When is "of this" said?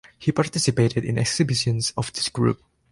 1.95-2.27